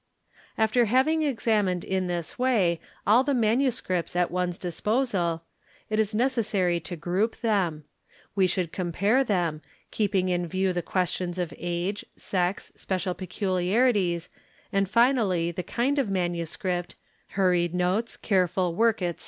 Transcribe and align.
After 0.57 0.85
having 0.85 1.21
examined 1.21 1.83
in 1.83 2.07
this 2.07 2.39
way 2.39 2.81
all 3.05 3.23
the 3.23 3.35
manuscripts 3.35 4.15
at 4.15 4.31
one's 4.31 4.57
dis 4.57 4.79
ae 4.79 4.83
posal 4.89 5.41
it 5.91 5.99
is 5.99 6.15
necessary 6.15 6.79
to: 6.79 6.95
group 6.95 7.35
them; 7.35 7.83
we 8.33 8.47
should 8.47 8.71
compare 8.71 9.23
them, 9.23 9.61
keeping 9.91 10.27
in 10.29 10.47
view 10.47 10.73
the 10.73 10.81
questions 10.81 11.37
of 11.37 11.53
age, 11.55 12.03
sex, 12.15 12.71
special 12.75 13.13
peculiarities, 13.13 14.27
and 14.71 14.89
finally 14.89 15.51
the 15.51 15.61
kind 15.61 15.97
¥ 15.97 15.99
of 16.01 16.07
bsanuscript 16.07 16.95
(hurried 17.37 17.75
notes, 17.75 18.17
careful 18.17 18.73
work, 18.73 19.03
etc). 19.03 19.19